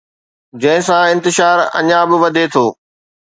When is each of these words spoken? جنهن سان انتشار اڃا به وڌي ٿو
جنهن 0.61 0.81
سان 0.87 1.05
انتشار 1.13 1.57
اڃا 1.77 2.01
به 2.09 2.15
وڌي 2.23 2.45
ٿو 2.53 2.65